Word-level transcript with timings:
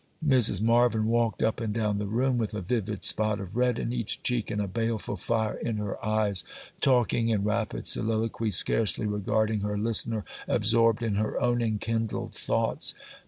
Mrs. 0.25 0.63
Marvyn 0.63 1.05
walked 1.05 1.43
up 1.43 1.61
and 1.61 1.75
down 1.75 1.99
the 1.99 2.07
room 2.07 2.39
with 2.39 2.55
a 2.55 2.61
vivid 2.61 3.05
spot 3.05 3.39
of 3.39 3.55
red 3.55 3.77
in 3.77 3.93
each 3.93 4.23
cheek 4.23 4.49
and 4.49 4.59
a 4.59 4.67
baleful 4.67 5.15
fire 5.15 5.53
in 5.53 5.77
her 5.77 6.03
eyes, 6.03 6.43
talking 6.79 7.29
in 7.29 7.43
rapid 7.43 7.87
soliloquy, 7.87 8.49
scarcely 8.49 9.05
regarding 9.05 9.59
her 9.59 9.77
listener, 9.77 10.25
absorbed 10.47 11.03
in 11.03 11.13
her 11.17 11.39
own 11.39 11.61
enkindled 11.61 12.33
thoughts. 12.33 12.95